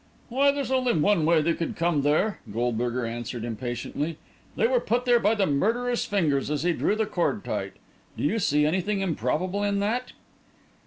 [0.29, 4.17] "Why, there's only one way they could come there," Goldberger answered impatiently.
[4.55, 7.73] "They were put there by the murderer's fingers as he drew the cord tight.
[8.17, 10.13] Do you see anything improbable in that?"